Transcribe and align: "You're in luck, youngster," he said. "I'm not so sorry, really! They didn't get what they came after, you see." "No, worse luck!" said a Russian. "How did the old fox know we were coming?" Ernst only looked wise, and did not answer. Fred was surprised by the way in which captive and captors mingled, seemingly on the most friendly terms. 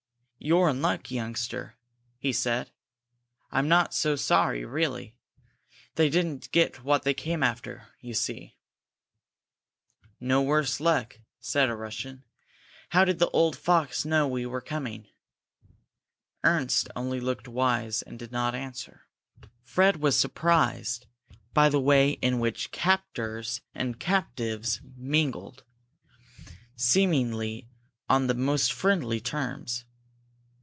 "You're 0.43 0.69
in 0.69 0.81
luck, 0.81 1.11
youngster," 1.11 1.75
he 2.17 2.33
said. 2.33 2.71
"I'm 3.51 3.67
not 3.67 3.93
so 3.93 4.15
sorry, 4.15 4.65
really! 4.65 5.15
They 5.93 6.09
didn't 6.09 6.51
get 6.51 6.83
what 6.83 7.03
they 7.03 7.13
came 7.13 7.43
after, 7.43 7.89
you 7.99 8.15
see." 8.15 8.55
"No, 10.19 10.41
worse 10.41 10.79
luck!" 10.79 11.19
said 11.39 11.69
a 11.69 11.75
Russian. 11.75 12.23
"How 12.89 13.05
did 13.05 13.19
the 13.19 13.29
old 13.29 13.55
fox 13.55 14.03
know 14.03 14.27
we 14.27 14.47
were 14.47 14.61
coming?" 14.61 15.09
Ernst 16.43 16.87
only 16.95 17.19
looked 17.19 17.47
wise, 17.47 18.01
and 18.01 18.17
did 18.17 18.31
not 18.31 18.55
answer. 18.55 19.03
Fred 19.61 19.97
was 19.97 20.19
surprised 20.19 21.05
by 21.53 21.69
the 21.69 21.79
way 21.79 22.13
in 22.13 22.39
which 22.39 22.71
captive 22.71 23.61
and 23.75 23.99
captors 23.99 24.81
mingled, 24.97 25.63
seemingly 26.75 27.69
on 28.09 28.25
the 28.25 28.33
most 28.33 28.73
friendly 28.73 29.19
terms. 29.21 29.85